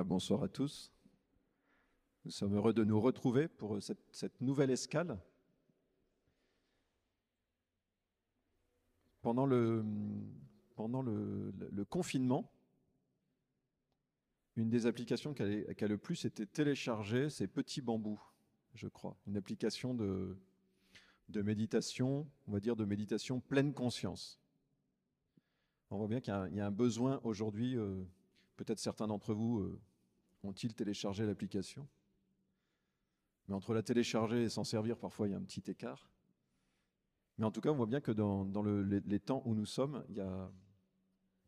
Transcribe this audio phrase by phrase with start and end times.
[0.00, 0.92] Ah, bonsoir à tous.
[2.24, 5.18] Nous sommes heureux de nous retrouver pour cette, nouvelle escale.
[9.22, 9.84] Pendant le,
[11.90, 12.48] confinement,
[14.54, 18.22] une des applications qui a, le plus été téléchargée, c'est Petit Bambou,
[18.74, 19.16] je crois.
[19.26, 20.36] Une application de,
[21.34, 24.40] méditation, on va dire de méditation pleine conscience.
[25.90, 28.04] On voit bien qu'il y, y, a un besoin aujourd'hui, euh,
[28.54, 29.80] peut-être certains d'entre vous euh,
[30.42, 31.88] ont-ils téléchargé l'application?
[33.48, 36.10] Mais entre la télécharger et s'en servir, parfois il y a un petit écart.
[37.38, 39.64] Mais en tout cas, on voit bien que dans, dans le, les, temps où nous
[39.64, 40.50] sommes, il y, a,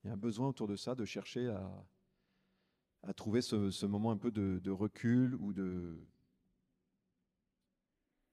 [0.05, 1.49] un besoin autour de ça de chercher
[3.03, 5.99] à, trouver ce, moment un peu de, de recul ou de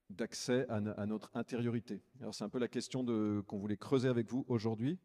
[0.10, 2.02] d'accès à, à, notre intériorité.
[2.22, 3.04] Alors c'est un peu la question
[3.44, 4.98] qu'on voulait creuser avec vous aujourd'hui,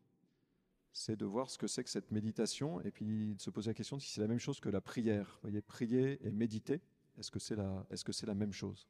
[0.92, 3.74] c'est de voir ce que c'est que cette méditation et puis de se poser la
[3.74, 5.38] question si c'est la même chose que la prière.
[5.42, 6.80] Vous voyez, prier et méditer,
[7.19, 8.86] est-ce que c'est la, est -ce que c'est la même chose?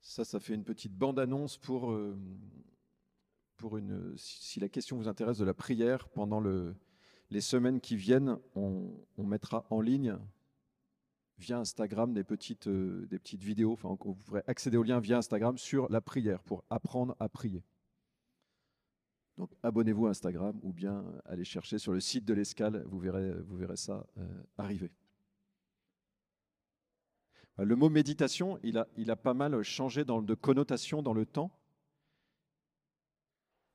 [0.00, 2.18] Ça, ça fait une petite bande-annonce pour, euh,
[3.56, 6.74] pour une, si la question vous intéresse de la prière pendant le,
[7.30, 10.18] les semaines qui viennent, on mettra en ligne
[11.40, 13.76] via Instagram des petites, euh, vidéos.
[13.82, 17.64] Vous pourrez accéder au lien via Instagram sur la prière pour apprendre à prier.
[19.38, 23.76] Donc abonnez-vous à Instagram ou bien allez chercher sur le site de l'escale, vous verrez,
[23.76, 24.92] ça euh, arriver.
[27.56, 31.50] Le mot méditation, il a, pas mal changé de connotation dans le temps.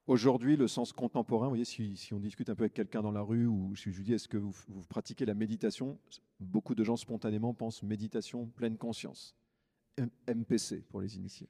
[0.08, 3.22] Aujourd'hui, le sens contemporain, vous voyez, si, on discute un peu avec quelqu'un dans la
[3.22, 4.54] rue ou si je lui dis est-ce que vous,
[4.88, 6.00] pratiquez la méditation,
[6.40, 9.36] beaucoup de gens spontanément pensent méditation pleine conscience,
[10.28, 11.50] MPC pour les initiés.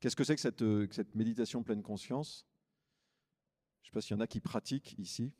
[0.00, 2.46] Qu'est-ce que c'est que cette, cette, méditation pleine conscience?
[3.82, 5.30] Je ne sais pas s'il y en a qui pratiquent ici.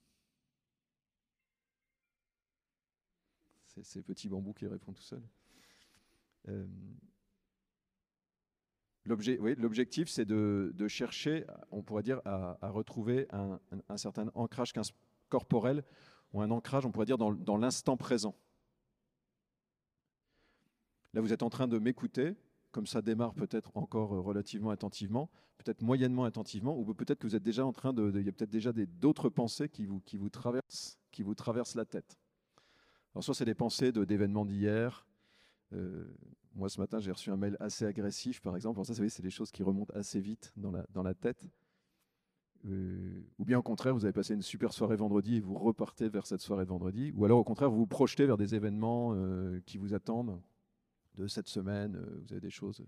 [3.68, 5.26] C'est ces petits bambous qui répondent tout seuls.
[6.48, 6.66] Euh,
[9.06, 14.72] L'objectif, c'est de, chercher, on pourrait dire, à, retrouver un, certain ancrage
[15.28, 15.84] corporel
[16.32, 18.34] ou un ancrage, on pourrait dire, dans, l'instant présent.
[21.12, 22.34] Là, vous êtes en train de m'écouter,
[22.72, 27.42] comme ça démarre peut-être encore relativement attentivement, peut-être moyennement attentivement, ou peut-être que vous êtes
[27.42, 31.22] déjà en train de, il y a peut-être déjà d'autres pensées qui vous, traversent, qui
[31.22, 32.18] vous traversent la tête.
[33.14, 35.06] Alors soit c'est des pensées d'événements d'hier,
[36.54, 38.78] moi, ce matin, j'ai reçu un mail assez agressif, par exemple.
[38.78, 40.70] Alors ça, c'est des choses qui remontent assez vite dans
[41.02, 41.46] la, tête.
[42.66, 46.08] Euh, ou bien au contraire, vous avez passé une super soirée vendredi et vous repartez
[46.08, 47.12] vers cette soirée de vendredi.
[47.16, 50.40] Ou alors au contraire, vous vous projetez vers des événements euh, qui vous attendent
[51.16, 51.96] de cette semaine.
[51.96, 52.84] Euh, vous avez des choses.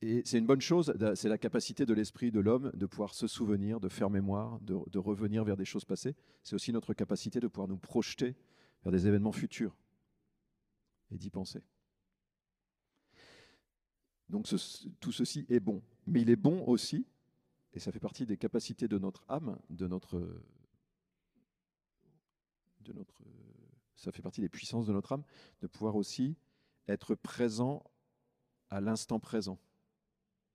[0.00, 3.26] Et c'est une bonne chose, c'est la capacité de l'esprit de l'homme de pouvoir se
[3.26, 6.14] souvenir, de faire mémoire, de revenir vers des choses passées.
[6.42, 8.36] C'est aussi notre capacité de pouvoir nous projeter
[8.82, 9.74] vers des événements futurs
[11.14, 11.62] et d'y penser.
[14.28, 14.46] Donc
[15.00, 15.82] tout ceci est bon.
[16.06, 17.06] Mais il est bon aussi,
[17.72, 20.18] et ça fait partie des capacités de notre âme, de notre,
[22.80, 23.22] de notre,
[23.96, 25.24] ça fait partie des puissances de notre âme,
[25.62, 26.36] de pouvoir aussi
[26.88, 27.84] être présent
[28.68, 29.58] à l'instant présent,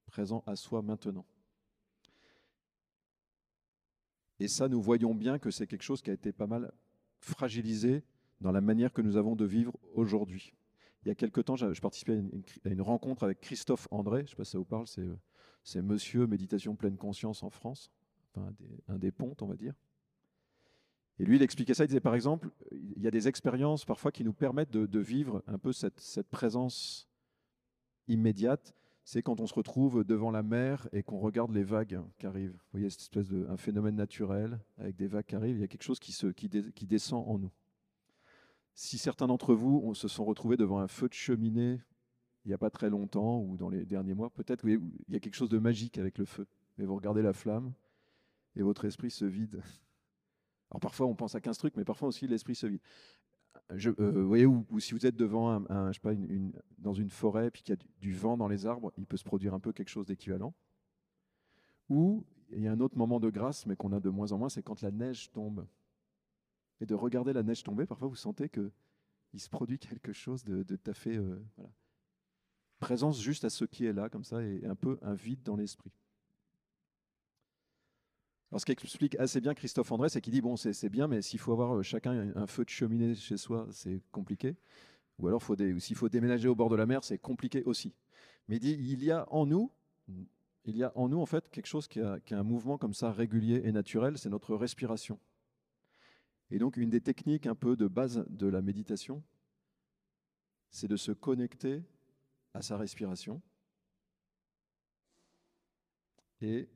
[0.05, 1.25] présent à soi maintenant.
[4.39, 6.71] Et ça, nous voyons bien que c'est quelque chose qui a été pas mal
[7.19, 8.03] fragilisé
[8.41, 10.53] dans la manière que nous avons de vivre aujourd'hui.
[11.03, 12.21] Il y a quelque temps, je participais
[12.65, 14.85] à une, rencontre avec Christophe André, je ne sais pas si ça vous parle,
[15.63, 17.91] c'est Monsieur Méditation Pleine Conscience en France,
[18.35, 18.51] un,
[18.97, 19.73] des, un pontes, on va dire.
[21.19, 24.11] Et lui, il expliquait ça, il disait par exemple, il y a des expériences parfois
[24.11, 27.09] qui nous permettent de, vivre un peu cette, présence
[28.07, 28.73] immédiate.
[29.03, 32.51] C'est quand on se retrouve devant la mer et qu'on regarde les vagues qui arrivent.
[32.51, 35.63] Vous voyez, cette espèce de un phénomène naturel avec des vagues qui arrivent, il y
[35.63, 37.51] a quelque chose qui descend en nous.
[38.81, 41.81] Si certains d'entre vous se sont retrouvés devant un feu de cheminée
[42.45, 44.79] il n'y a pas très longtemps ou dans les derniers mois, peut-être qu'il
[45.09, 46.47] y a quelque chose de magique avec le feu.
[46.77, 47.73] Et vous regardez la flamme
[48.55, 49.61] et votre esprit se vide.
[50.71, 52.79] Alors parfois on pense à 15 trucs, mais parfois aussi l'esprit se vide.
[53.71, 56.13] Euh, vous voyez, ou, si vous êtes devant un, un, sais pas,
[56.77, 59.25] dans une forêt puis qu'il y a du, vent dans les arbres, il peut se
[59.25, 60.53] produire un peu quelque chose d'équivalent.
[61.89, 62.23] Ou
[62.53, 64.47] il y a un autre moment de grâce, mais qu'on a de moins en moins,
[64.47, 65.67] c'est quand la neige tombe
[66.81, 68.71] et de regarder la neige tomber, parfois vous sentez que
[69.33, 71.39] il se produit quelque chose de, de tout à fait euh,
[72.79, 75.55] présence juste à ce qui est là comme ça et un peu un vide dans
[75.55, 75.91] l'esprit.
[78.51, 81.39] Alors ce qu'explique assez bien Christophe André, c'est qu'il dit bon c'est bien, mais s'il
[81.39, 84.55] faut avoir euh, chacun un feu de cheminée chez soi, c'est compliqué.
[85.19, 85.43] Ou alors
[85.79, 87.93] s'il faut déménager au bord de la mer, c'est compliqué aussi.
[88.47, 89.71] Mais il dit il y a en nous
[90.65, 93.11] il y a en nous en fait quelque chose qui a un mouvement comme ça
[93.11, 95.19] régulier et naturel, c'est notre respiration.
[96.51, 99.23] Et donc une des techniques un peu de base de la méditation,
[100.71, 101.83] c'est de se connecter
[102.53, 103.41] à sa respiration
[106.41, 106.69] et,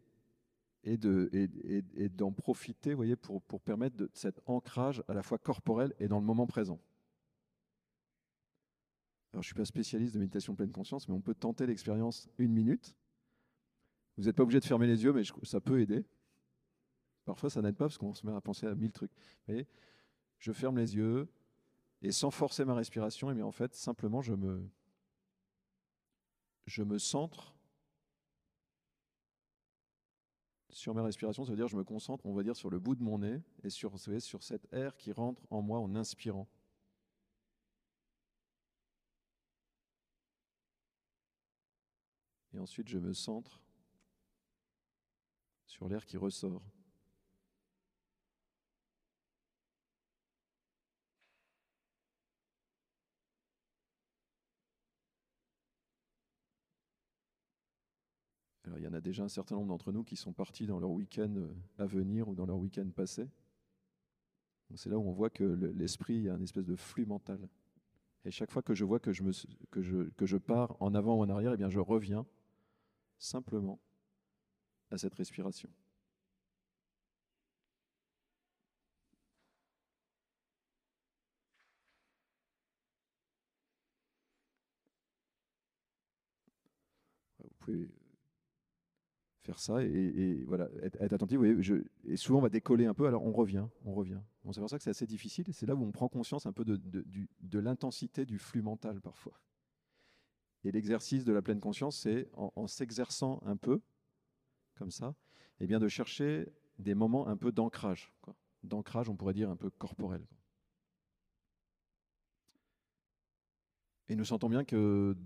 [0.83, 5.93] et, de, et, et d'en profiter voyez, pour, permettre cet ancrage à la fois corporel
[5.99, 6.79] et dans le moment présent.
[9.31, 12.29] Alors, je ne suis pas spécialiste de méditation pleine conscience, mais on peut tenter l'expérience
[12.37, 12.95] une minute.
[14.17, 16.05] Vous n'êtes pas obligé de fermer les yeux, mais ça peut aider.
[17.25, 19.11] Parfois, ça n'aide pas parce qu'on se met à penser à mille trucs.
[20.39, 21.27] Je ferme les yeux
[22.01, 24.69] et sans forcer ma respiration, et eh bien en fait, simplement, je me,
[26.65, 27.55] je me centre
[30.69, 31.45] sur ma respiration.
[31.45, 33.41] Ça veut dire je me concentre, on va dire, sur le bout de mon nez
[33.63, 34.11] et sur, vous
[34.71, 36.47] air qui rentre en moi en inspirant.
[42.53, 43.61] Et ensuite, je me centre
[45.65, 46.61] sur l'air qui ressort.
[58.77, 60.91] Il y en a déjà un certain nombre d'entre nous qui sont partis dans leur
[60.91, 63.27] week-end euh, à venir ou dans leur week-end passé.
[64.75, 67.47] C'est là où on voit que l'esprit a une espèce de flux mental.
[68.25, 69.31] Et chaque fois que je vois que je, me,
[69.69, 72.25] que je, que je pars en avant ou en arrière, eh bien je reviens
[73.19, 73.79] simplement
[74.89, 75.69] à cette respiration.
[87.39, 88.02] Vous pouvez
[89.43, 91.37] faire ça et, voilà, être, attentif.
[91.37, 94.19] Vous voyez, et souvent on va décoller un peu, alors on revient, on revient.
[94.51, 95.45] c'est pour ça que c'est assez difficile.
[95.51, 97.05] C'est là où on prend conscience un peu de, de,
[97.41, 99.39] de l'intensité du flux mental parfois.
[100.63, 103.81] Et l'exercice de la pleine conscience, c'est en, s'exerçant un peu,
[104.75, 105.15] comme ça,
[105.59, 106.47] et eh bien de chercher
[106.79, 108.13] des moments un peu d'ancrage.
[108.63, 110.25] D'ancrage, on pourrait dire un peu corporel.
[114.07, 115.17] Et nous sentons bien que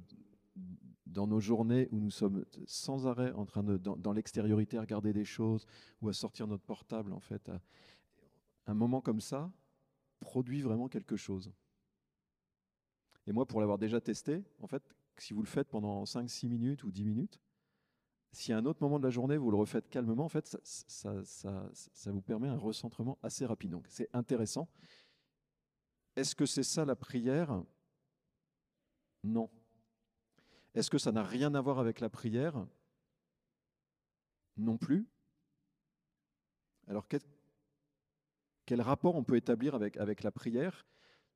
[1.12, 5.14] dans nos journées où nous sommes sans arrêt en train de, dans, l'extériorité, à regarder
[5.14, 5.66] des choses
[6.02, 7.52] ou à sortir notre portable, en fait,
[8.66, 9.52] un moment comme ça
[10.20, 11.52] produit vraiment quelque chose.
[13.26, 14.84] Et moi, pour l'avoir déjà testé, en fait,
[15.18, 17.40] si vous le faites pendant 5-6 minutes ou 10 minutes,
[18.32, 22.12] si à un autre moment de la journée, vous le refaites calmement, en fait, ça
[22.12, 23.72] vous permet un recentrement assez rapide.
[23.72, 24.70] Donc, c'est intéressant.
[26.16, 27.64] Est-ce que c'est ça la prière?
[29.24, 29.50] Non.
[30.78, 32.68] Est-ce que ça n'a rien à voir avec la prière?
[34.58, 35.08] Non plus.
[36.88, 40.86] Alors, quel, rapport on peut établir avec, la prière?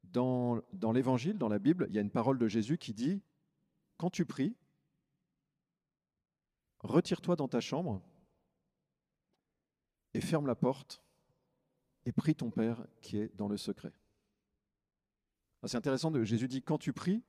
[0.03, 3.23] Dans, dans l'Évangile, dans la Bible, il y a une parole de Jésus qui dit,
[3.97, 4.55] quand tu pries,
[6.81, 7.99] retire-toi dans ta chambre
[10.13, 11.03] et ferme la porte
[12.05, 13.93] et prie ton Père qui est dans le secret.
[15.65, 17.23] C'est intéressant, Jésus dit quand tu pries,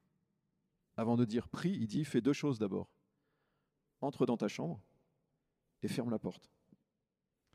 [0.97, 2.91] avant de dire prie, il dit fais deux choses d'abord.
[4.01, 4.83] Entre dans ta chambre
[5.83, 6.51] et ferme la porte.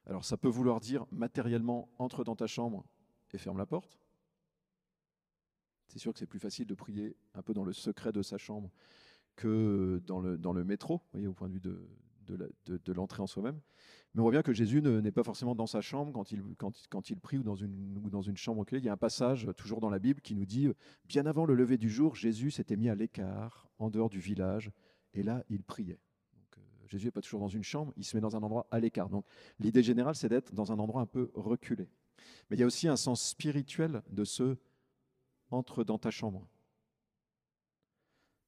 [0.05, 2.85] Alors ça peut vouloir dire matériellement entre dans ta chambre
[3.31, 3.99] et ferme la porte.
[5.87, 8.37] C'est sûr que c'est plus facile de prier un peu dans le secret de sa
[8.37, 8.71] chambre
[9.35, 11.87] que dans le, métro, voyez, au point de vue de,
[12.27, 13.59] de l'entrée en soi-même.
[14.13, 17.09] Mais on voit bien que Jésus n'est pas forcément dans sa chambre quand il, quand,
[17.09, 19.79] il prie ou dans une, ou dans une chambre Il y a un passage, toujours
[19.79, 20.69] dans la Bible, qui nous dit
[21.05, 24.71] Bien avant le lever du jour, Jésus s'était mis à l'écart, en dehors du village,
[25.13, 25.99] et là, il priait.
[26.57, 28.79] Euh, Jésus n'est pas toujours dans une chambre, il se met dans un endroit à
[28.79, 29.09] l'écart.
[29.09, 29.25] Donc,
[29.59, 31.87] l'idée générale, c'est d'être dans un endroit un peu reculé.
[32.49, 34.57] Mais il y a aussi un sens spirituel de ce
[35.51, 36.47] entre dans ta chambre.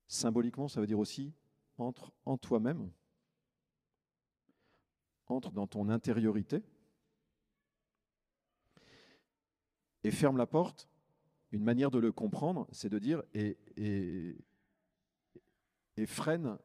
[0.08, 1.32] Symboliquement, ça veut dire aussi
[1.78, 2.90] entre en toi-même
[5.30, 6.64] entre dans ton intériorité
[10.04, 10.88] et ferme la porte.
[11.52, 13.58] Une manière de le comprendre, c'est de dire et,
[16.06, 16.58] freine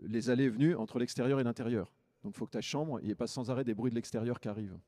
[0.00, 1.92] les allées et venues entre l'extérieur et l'intérieur.
[2.22, 4.40] Donc il faut que ta chambre, il n'y pas sans arrêt des bruits de l'extérieur
[4.40, 4.78] qui arrivent.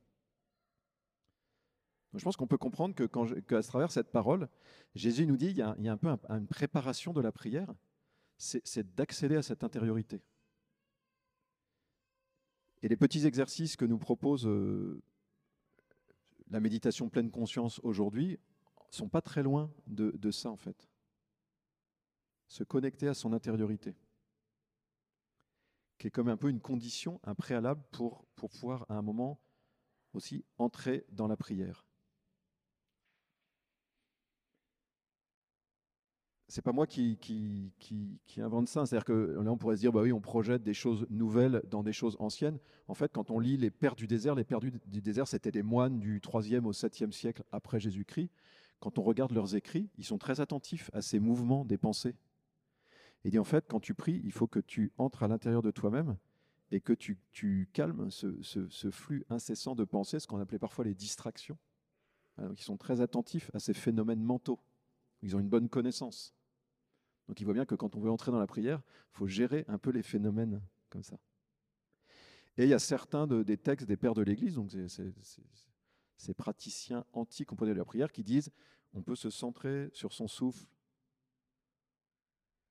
[2.14, 3.04] Je pense qu'on peut comprendre que
[3.40, 4.48] qu'à travers cette parole,
[4.94, 7.32] Jésus nous dit il y a, il y a un peu une préparation de la
[7.32, 7.72] prière,
[8.36, 10.22] c'est d'accéder à cette intériorité.
[12.84, 15.02] Et les petits exercices que nous propose euh,
[16.50, 18.38] la méditation pleine conscience aujourd'hui
[18.90, 20.86] sont pas très loin de, de, ça en fait.
[22.46, 23.96] Se connecter à son intériorité,
[25.96, 29.40] qui est comme un peu une condition, un préalable pour, pour pouvoir à un moment
[30.12, 31.83] aussi entrer dans la prière.
[36.54, 37.18] C'est pas moi qui,
[38.36, 38.86] invente ça.
[38.86, 41.82] C'est-à-dire que là, on pourrait se dire, bah oui, on projette des choses nouvelles dans
[41.82, 42.60] des choses anciennes.
[42.86, 45.64] En fait, quand on lit les pères du désert, les pères du, désert, c'était des
[45.64, 48.30] moines du 3e au 7e siècle après Jésus-Christ.
[48.78, 52.14] Quand on regarde leurs écrits, ils sont très attentifs à ces mouvements des pensées.
[53.24, 55.72] Et dit, en fait, quand tu pries, il faut que tu entres à l'intérieur de
[55.72, 56.16] toi-même
[56.70, 61.58] et que tu, calmes ce, flux incessant de pensées, ce qu'on appelait parfois les distractions.
[62.38, 64.60] Donc, ils sont très attentifs à ces phénomènes mentaux.
[65.22, 66.32] Ils ont une bonne connaissance.
[67.28, 69.64] Donc il voit bien que quand on veut entrer dans la prière, il faut gérer
[69.68, 71.18] un peu les phénomènes comme ça.
[72.56, 74.72] Et il y a certains des textes des pères de l'Église, donc
[76.16, 78.50] ces praticiens antiques de la prière, qui disent
[78.92, 80.66] on peut se centrer sur son souffle,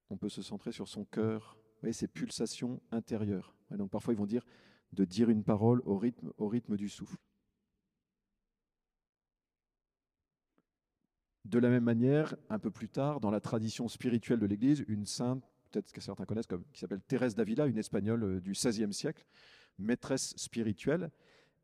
[0.09, 3.55] on peut se centrer sur son cœur, vous ces pulsations intérieures.
[3.71, 4.45] donc parfois ils vont dire
[4.93, 7.17] de dire une parole au rythme du souffle.
[11.53, 15.05] De la même manière, un peu plus tard, dans la tradition spirituelle de l'Église, une
[15.05, 18.91] sainte, peut-être que certains connaissent, comme, qui s'appelle Thérèse d'Avila, une espagnole euh, du XVIe
[18.91, 19.23] siècle,
[19.77, 21.11] maîtresse spirituelle,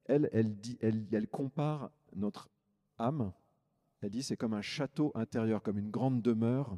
[0.05, 2.51] elle, dit, elle, elle compare notre
[2.99, 3.33] âme,
[4.01, 6.77] elle dit c'est comme un château intérieur, comme une grande demeure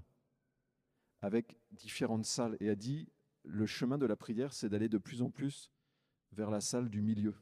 [1.22, 2.56] avec différentes salles.
[2.62, 3.10] Et elle dit
[3.44, 5.70] le chemin de la prière, c'est d'aller de plus en plus
[6.32, 7.36] vers la salle du milieu.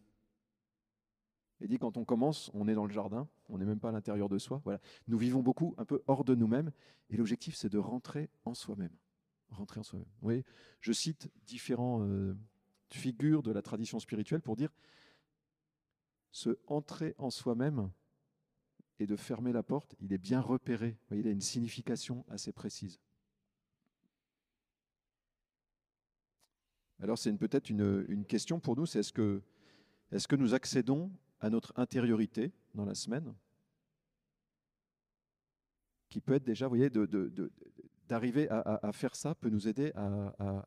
[1.62, 3.92] Il dit quand on commence, on est dans le jardin, on n'est même pas à
[3.92, 4.62] l'intérieur de soi.
[4.64, 4.80] Voilà.
[5.08, 6.72] Nous vivons beaucoup un peu hors de nous-mêmes
[7.10, 8.96] et l'objectif c'est de rentrer en soi-même.
[9.50, 10.44] Rentrer en soi-même.
[10.80, 12.38] Je cite différentes euh,
[12.90, 14.70] figures de la tradition spirituelle pour dire
[16.32, 17.92] ce entrer en soi-même
[19.00, 20.98] et de fermer la porte, il est bien repéré.
[21.12, 23.00] il a une signification assez précise.
[27.02, 29.42] Alors c'est peut-être une, question pour nous, c'est est-ce que,
[30.12, 33.34] est -ce que nous accédons à notre intériorité dans la semaine,
[36.10, 36.90] qui peut être déjà, vous voyez,
[38.08, 40.66] d'arriver à, faire ça peut nous aider à,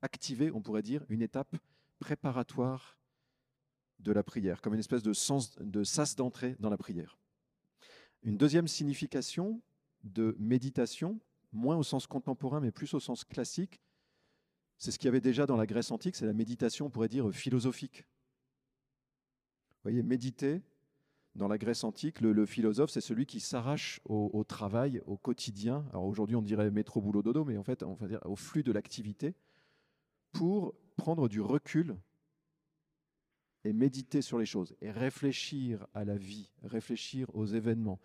[0.00, 1.56] activer, on pourrait dire, une étape
[1.98, 2.96] préparatoire
[3.98, 5.12] de la prière, comme une espèce de,
[5.64, 7.18] de sas d'entrée dans la prière.
[8.22, 9.60] Une deuxième signification
[10.04, 11.18] de méditation,
[11.52, 13.80] moins au sens contemporain, mais plus au sens classique,
[14.76, 17.08] c'est ce qu'il y avait déjà dans la Grèce antique, c'est la méditation, on pourrait
[17.08, 18.06] dire, philosophique
[19.82, 20.62] voyez, méditer,
[21.34, 25.86] dans la Grèce antique, le, philosophe, c'est celui qui s'arrache au, travail, au quotidien.
[25.90, 28.64] Alors aujourd'hui, on dirait métro, boulot, dodo, mais en fait, on va dire au flux
[28.64, 29.34] de l'activité,
[30.32, 31.96] pour prendre du recul
[33.64, 38.00] et méditer sur les choses, et réfléchir à la vie, réfléchir aux événements,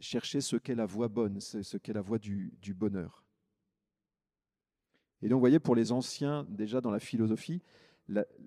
[0.00, 3.24] chercher ce qu'est la voie bonne, ce qu'est la voie du, bonheur.
[5.22, 7.62] Et donc, vous voyez, pour les anciens, déjà dans la philosophie,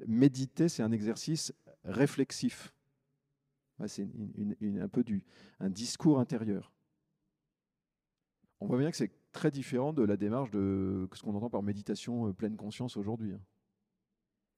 [0.08, 1.54] méditer, c'est un exercice
[1.86, 2.74] réflexif.
[3.88, 4.08] C'est
[4.80, 5.24] un peu du,
[5.60, 6.72] un discours intérieur.
[8.62, 11.62] On voit bien que c'est très différent de la démarche de ce qu'on entend par
[11.62, 13.34] méditation euh, pleine conscience aujourd'hui.
[13.34, 13.42] Hein.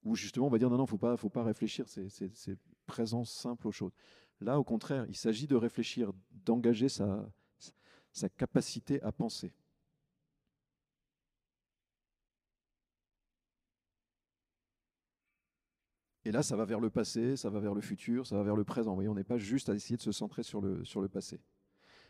[0.03, 3.31] Où justement on va dire non, non, il faut pas, faut pas réfléchir, c'est présence
[3.31, 3.91] simple aux choses.
[4.39, 6.13] Là, au contraire, il s'agit de réfléchir,
[6.45, 7.27] d'engager sa,
[8.11, 9.51] sa capacité à penser.
[16.27, 18.57] Et là, ça va vers le passé, ça va vers le futur, ça va vers
[18.57, 18.93] le présent.
[18.93, 21.39] Voyez, on n'est pas juste à essayer de se centrer sur le, sur le passé.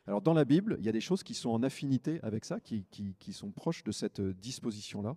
[0.08, 2.60] Alors dans la Bible, il y a des choses qui sont en affinité avec ça,
[2.60, 5.16] qui, qui, sont proches de cette disposition-là,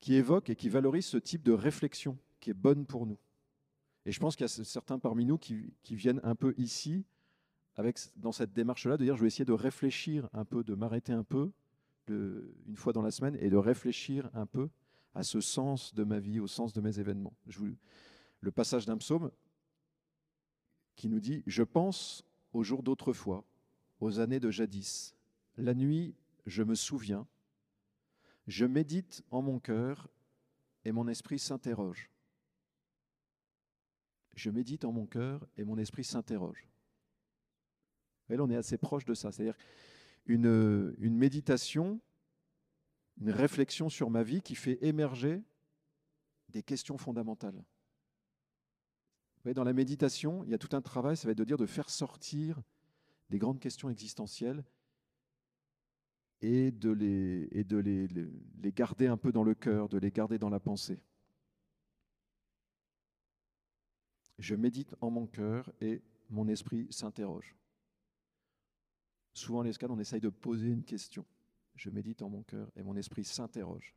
[0.00, 3.18] qui évoquent et qui valorisent ce type de réflexion qui est bonne pour nous.
[4.06, 7.04] Et je pense qu'il y a certains parmi nous qui, qui viennent un peu ici,
[7.76, 11.12] avec, dans cette démarche-là, de dire je vais essayer de réfléchir un peu, de m'arrêter
[11.12, 11.50] un peu,
[12.08, 14.70] une fois dans la semaine, et de réfléchir un peu
[15.14, 17.34] à ce sens de ma vie, au sens de mes événements.
[17.46, 17.76] Je vous,
[18.40, 19.30] le passage d'un psaume
[20.96, 23.44] qui nous dit Je pense aux jours d'autrefois,
[24.00, 25.14] aux années de jadis.
[25.56, 26.14] La nuit,
[26.46, 27.26] je me souviens.
[28.46, 30.08] Je médite en mon cœur
[30.84, 32.10] et mon esprit s'interroge.
[34.34, 36.68] Je médite en mon cœur et mon esprit s'interroge.
[38.30, 39.32] Et là, on est assez proche de ça.
[39.32, 39.56] C'est-à-dire
[40.26, 42.00] une, une méditation
[43.20, 45.42] une réflexion sur ma vie qui fait émerger
[46.50, 47.62] des questions fondamentales.
[49.44, 51.66] dans la méditation, il y a tout un travail, ça va être de dire de
[51.66, 52.60] faire sortir
[53.30, 54.62] des grandes questions existentielles
[56.40, 61.02] et de les, garder un peu dans le cœur, de les garder dans la pensée.
[64.38, 67.56] Je médite en mon cœur et mon esprit s'interroge.
[69.32, 71.24] Souvent, l'escale, on essaye de poser une question
[71.78, 73.94] je médite en mon cœur et mon esprit s'interroge.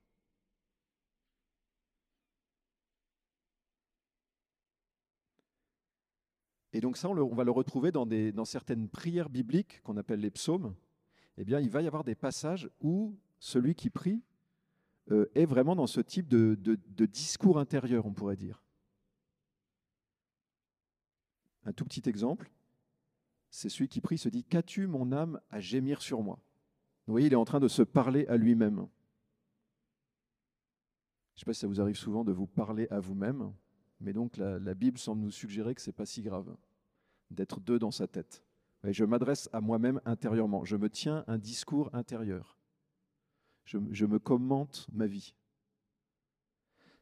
[6.73, 10.73] Et donc ça, on, va le retrouver dans, certaines prières bibliques qu'on appelle les psaumes.
[11.37, 14.21] Eh bien, il va y avoir des passages où celui qui prie
[15.09, 18.63] euh, est vraiment dans ce type de discours intérieur, on pourrait dire.
[21.65, 22.49] Un tout petit exemple,
[23.49, 26.39] c'est celui qui prie se dit Qu'as-tu, mon âme, à gémir sur moi?
[27.07, 28.87] Vous voyez, il est en train de se parler à lui-même.
[31.33, 33.53] Je ne sais pas si ça vous arrive souvent de vous parler à vous-même,
[33.99, 36.55] mais donc la, Bible semble nous suggérer que ce n'est pas si grave
[37.29, 38.43] d'être deux dans sa tête.
[38.83, 40.65] Je m'adresse à moi-même intérieurement.
[40.65, 42.57] Je me tiens un discours intérieur.
[43.65, 45.33] Je me commente ma vie.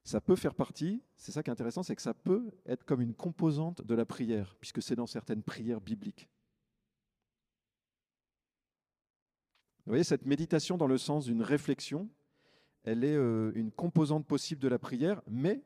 [0.03, 3.01] Ça peut faire partie, c'est ça qui est intéressant, c'est que ça peut être comme
[3.01, 6.29] une composante de la prière, puisque c'est dans certaines prières bibliques.
[9.89, 12.07] Vous voyez, cette méditation dans le sens d'une réflexion,
[12.83, 15.63] elle est euh, une composante possible de la prière, mais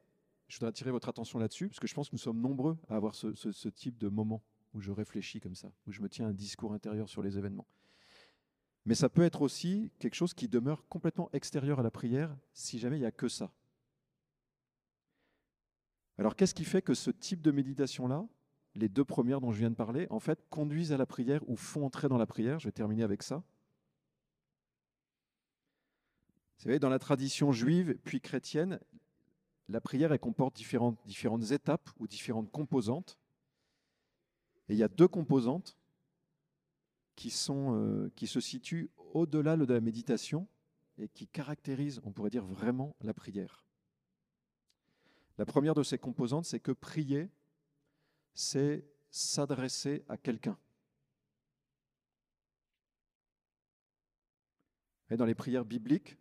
[0.48, 2.96] je voudrais attirer votre attention là-dessus, parce que je pense que nous sommes nombreux à
[2.96, 4.42] avoir ce, type de moment
[4.74, 7.68] où je réfléchis comme ça, où je me tiens un discours intérieur sur les événements.
[8.86, 12.80] Mais ça peut être aussi quelque chose qui demeure complètement extérieur à la prière si
[12.80, 13.52] jamais il n'y a que ça.
[16.18, 18.26] Alors qu'est-ce qui fait que ce type de méditation-là,
[18.76, 21.58] les deux premières dont je viens de parler, en fait, conduisent à la prière ou
[21.58, 22.58] font entrer dans la prière?
[22.60, 23.44] Je vais terminer avec ça.
[26.58, 28.80] Vous savez, dans la tradition juive puis chrétienne,
[29.70, 33.20] la prière comporte différentes, étapes ou différentes composantes.
[34.70, 35.78] Et il y a deux composantes
[37.16, 40.48] qui, euh, qui se situent au-delà de la méditation
[40.98, 43.66] et qui caractérisent, on pourrait dire, vraiment la prière.
[45.38, 47.30] La première de ces composantes, c'est que prier,
[48.34, 50.58] c'est s'adresser à quelqu'un.
[55.10, 56.18] Et dans les prières bibliques,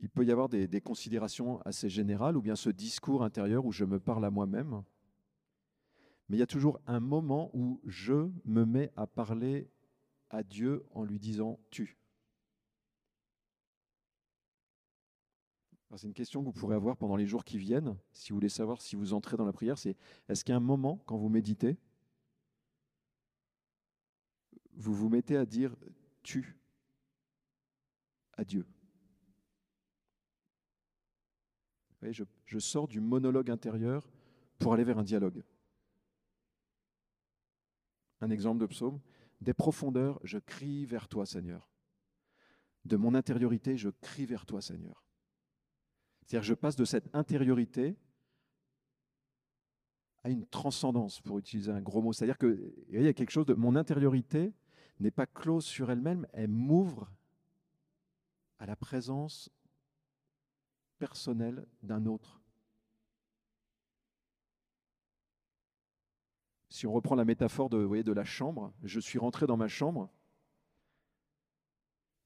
[0.00, 3.84] il peut y avoir des, considérations assez générales ou bien ce discours intérieur où je
[3.84, 4.82] me parle à moi-même.
[6.28, 9.68] Mais il y a toujours un moment où je me mets à parler
[10.30, 11.98] à Dieu en lui disant tu.
[15.96, 18.48] C'est une question que vous pourrez avoir pendant les jours qui viennent, si vous voulez
[18.48, 19.96] savoir si vous entrez dans la prière, c'est
[20.28, 21.76] est-ce qu'il y a un moment quand vous méditez,
[24.76, 25.74] vous vous mettez à dire
[26.22, 26.56] tu
[28.36, 28.64] à Dieu
[31.88, 34.08] Vous je, sors du monologue intérieur
[34.58, 35.42] pour aller vers un dialogue.
[38.20, 39.00] Un exemple de psaume.
[39.40, 41.70] Des profondeurs, je crie vers toi, Seigneur.
[42.84, 45.04] De mon intériorité, je crie vers toi, Seigneur.
[46.26, 47.96] C'est-à-dire, je passe de cette intériorité
[50.22, 52.12] à une transcendance, pour utiliser un gros mot.
[52.12, 54.52] C'est-à-dire que il y a quelque chose de mon intériorité
[54.98, 57.10] n'est pas close sur elle-même, elle m'ouvre
[58.58, 59.50] à la présence
[61.00, 62.40] personnelle d'un autre.
[66.68, 69.56] Si on reprend la métaphore de, vous voyez, de la chambre, je suis rentré dans
[69.56, 70.08] ma chambre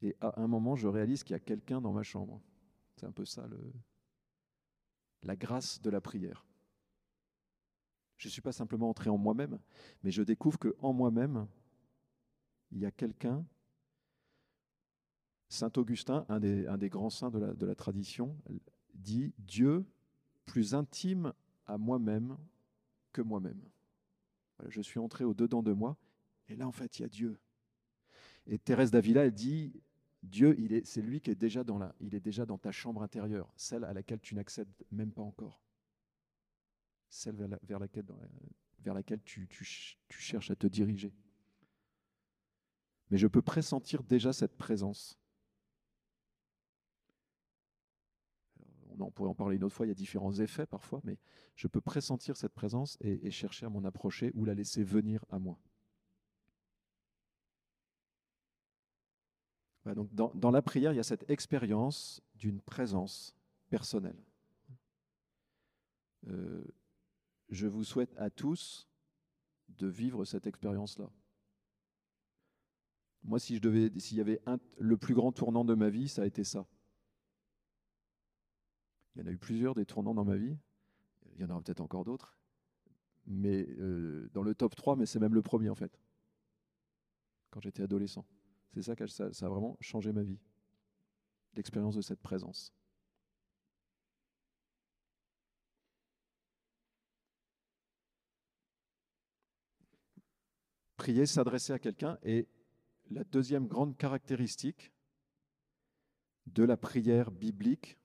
[0.02, 2.42] et à un moment, je réalise qu'il y a quelqu'un dans ma chambre.
[2.96, 3.72] C'est un peu ça, le,
[5.22, 6.44] la grâce de la prière.
[8.18, 9.58] Je ne suis pas simplement entré en moi-même,
[10.02, 11.48] mais je découvre qu'en moi-même,
[12.70, 13.46] il y a quelqu'un.
[15.54, 18.36] Saint Augustin, un des, grands saints de la, tradition,
[18.94, 19.86] dit Dieu
[20.46, 21.32] plus intime
[21.66, 22.36] à moi-même
[23.12, 23.62] que moi-même.
[24.66, 25.96] Je suis entré au-dedans de moi,
[26.48, 27.38] et là, en fait, il y a Dieu.
[28.46, 29.80] Et Thérèse d'Avila, elle dit
[30.24, 33.02] Dieu, est, c'est lui qui est déjà dans la, il est déjà dans ta chambre
[33.02, 35.62] intérieure, celle à laquelle tu n'accèdes même pas encore,
[37.10, 39.48] celle vers, la- vers laquelle, tu
[40.10, 41.14] cherches à te diriger.
[43.10, 45.16] Mais je peux pressentir déjà cette présence.
[48.98, 51.18] On pourrait en parler une autre fois, il y a différents effets parfois, mais
[51.56, 55.38] je peux pressentir cette présence et, chercher à m'en approcher ou la laisser venir à
[55.38, 55.58] moi.
[59.84, 63.36] Dans, la prière, il y a cette expérience d'une présence
[63.68, 64.16] personnelle.
[66.28, 66.64] Euh,
[67.50, 68.88] je vous souhaite à tous
[69.68, 71.10] de vivre cette expérience-là.
[73.24, 74.40] Moi, si je devais, s'il y avait
[74.78, 76.66] le plus grand tournant de ma vie, ça a été ça.
[79.14, 80.56] Il y en a eu plusieurs des tournants dans ma vie.
[81.34, 82.36] Il y en aura peut-être encore d'autres.
[83.26, 85.98] Mais euh, dans le top 3, mais c'est même le premier en fait.
[87.50, 88.26] Quand j'étais adolescent.
[88.72, 90.38] C'est ça que ça, ça a vraiment changé ma vie.
[91.54, 92.74] L'expérience de cette présence.
[100.96, 102.48] Prier, s'adresser à quelqu'un est
[103.10, 104.92] la deuxième grande caractéristique
[106.46, 107.98] de la prière biblique,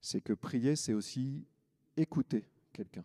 [0.00, 1.46] c'est que prier, c'est aussi
[1.96, 3.04] écouter quelqu'un.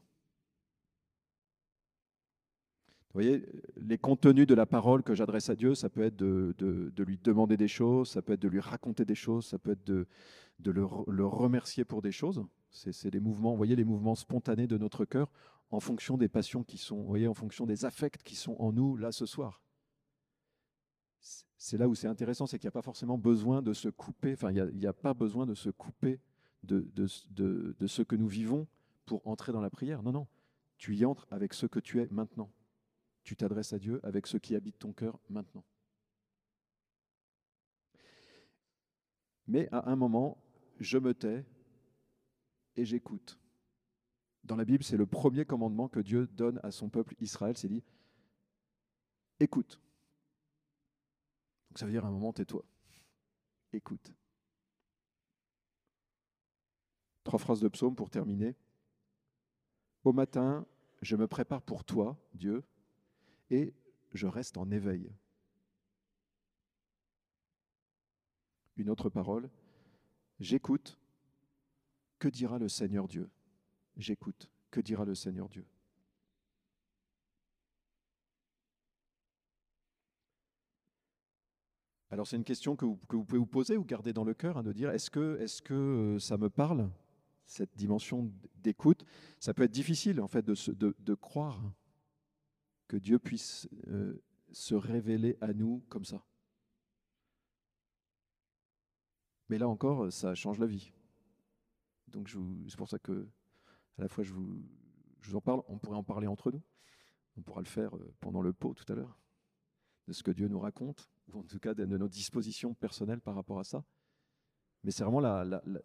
[3.13, 6.93] Vous voyez, les contenus de la parole que j'adresse à Dieu, ça peut être de,
[6.97, 9.83] lui demander des choses, ça peut être de lui raconter des choses, ça peut être
[9.83, 10.07] de,
[10.63, 12.41] le, remercier pour des choses.
[12.69, 15.29] C'est les mouvements, vous voyez, les mouvements spontanés de notre cœur
[15.71, 18.71] en fonction des passions qui sont, vous voyez, en fonction des affects qui sont en
[18.71, 19.61] nous là ce soir.
[21.57, 24.33] C'est là où c'est intéressant, c'est qu'il n'y a pas forcément besoin de se couper,
[24.33, 26.21] enfin, il n'y a, pas besoin de se couper
[26.63, 28.67] de, de, ce que nous vivons
[29.05, 30.03] pour entrer dans la prière.
[30.03, 30.27] Non, non,
[30.77, 32.51] tu y entres avec ce que tu es maintenant
[33.23, 35.63] tu t'adresses à Dieu avec ce qui habite ton cœur maintenant.
[39.47, 40.43] Mais à un moment,
[40.79, 41.45] je me tais
[42.75, 43.39] et j'écoute.
[44.43, 47.67] Dans la Bible, c'est le premier commandement que Dieu donne à son peuple Israël, c'est
[47.67, 47.83] dit,
[49.39, 49.79] écoute.
[51.69, 52.65] Donc ça veut dire à un moment, tais-toi.
[53.73, 54.11] Écoute.
[57.23, 58.55] Trois phrases de psaume pour terminer.
[60.03, 60.65] Au matin,
[61.01, 62.63] je me prépare pour toi, Dieu,
[63.49, 63.73] et
[64.13, 65.11] je reste en éveil.
[68.77, 69.49] Une autre parole,
[70.39, 70.97] j'écoute,
[72.17, 73.29] que dira le Seigneur Dieu?
[73.97, 75.65] J'écoute, que dira le Seigneur Dieu?
[82.11, 84.63] Alors c'est une question que vous, pouvez vous poser ou garder dans le cœur, hein,
[84.63, 86.89] de dire est-ce que, est que euh, ça me parle,
[87.51, 89.03] cette dimension d'écoute
[89.39, 91.61] Ça peut être difficile en fait de, croire
[92.87, 96.25] que Dieu puisse euh, se révéler à nous comme ça.
[99.49, 100.93] Mais là encore, ça change la vie.
[102.07, 102.29] Donc
[102.69, 103.27] c'est pour ça que
[103.97, 104.63] à la fois je vous,
[105.33, 106.63] en parle, on pourrait en parler entre nous.
[107.35, 109.19] On pourra le faire euh, pendant le pot tout à l'heure,
[110.07, 113.35] de ce que Dieu nous raconte, ou en tout cas de notre disposition personnelle par
[113.35, 113.83] rapport à ça.
[114.83, 115.21] Mais c'est vraiment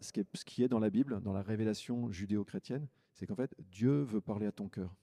[0.00, 4.20] ce, qui est, dans la Bible, dans la révélation judéo-chrétienne, c'est qu'en fait, Dieu veut
[4.20, 4.94] parler à ton cœur.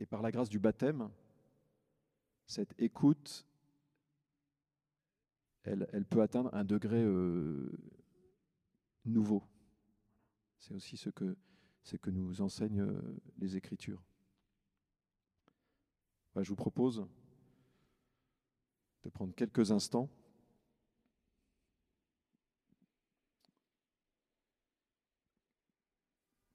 [0.00, 1.10] Et par la grâce du baptême,
[2.46, 3.44] cette écoute,
[5.64, 7.70] elle, peut atteindre un degré euh,
[9.04, 9.42] nouveau.
[10.58, 11.36] C'est aussi ce que,
[11.82, 14.02] ce que nous enseignent euh, les Écritures.
[16.36, 17.06] Je vous propose
[19.02, 20.08] de prendre quelques instants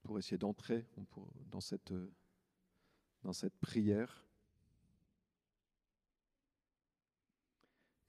[0.03, 0.85] pour essayer d'entrer
[1.51, 2.11] dans cette euh,
[3.23, 4.25] dans cette prière.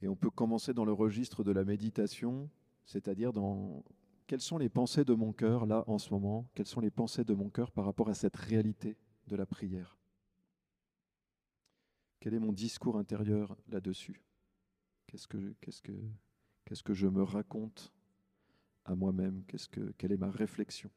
[0.02, 2.50] Et on peut commencer dans le registre de la méditation,
[2.84, 3.84] c'est-à-dire dans
[4.26, 7.24] quelles sont les pensées de mon cœur là en ce moment, quelles sont les pensées
[7.24, 8.98] de mon cœur par rapport à cette réalité
[9.28, 9.96] de la prière?
[12.24, 14.18] Quel est mon discours intérieur là-dessus?
[15.06, 17.92] Qu'est-ce que, je me raconte
[18.86, 19.44] à moi-même?
[19.98, 20.90] Quelle est ma réflexion?